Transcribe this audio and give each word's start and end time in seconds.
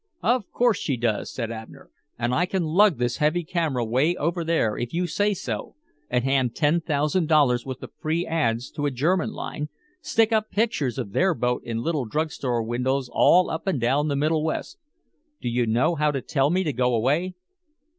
"Of 0.23 0.49
course 0.51 0.79
she 0.79 0.97
does," 0.97 1.31
said 1.31 1.51
Abner. 1.51 1.91
"And 2.17 2.33
I 2.33 2.47
can 2.47 2.63
lug 2.63 2.97
this 2.97 3.17
heavy 3.17 3.43
camera 3.43 3.85
way 3.85 4.15
over 4.15 4.43
there 4.43 4.75
if 4.75 4.95
you 4.95 5.05
say 5.05 5.35
so, 5.35 5.75
and 6.09 6.23
hand 6.23 6.55
ten 6.55 6.81
thousand 6.81 7.27
dollars 7.27 7.67
worth 7.67 7.83
of 7.83 7.91
free 7.99 8.25
ads 8.25 8.71
to 8.71 8.87
a 8.87 8.89
German 8.89 9.29
line, 9.29 9.69
stick 10.01 10.31
up 10.33 10.49
pictures 10.49 10.97
of 10.97 11.11
their 11.11 11.35
boat 11.35 11.61
in 11.63 11.83
little 11.83 12.05
drugstore 12.05 12.63
windows 12.63 13.09
all 13.13 13.51
up 13.51 13.67
and 13.67 13.79
down 13.79 14.07
the 14.07 14.15
Middle 14.15 14.43
West. 14.43 14.79
Do 15.39 15.47
you 15.47 15.67
know 15.67 15.93
how 15.93 16.09
to 16.09 16.21
tell 16.23 16.49
me 16.49 16.63
to 16.63 16.73
go 16.73 16.95
away?" 16.95 17.35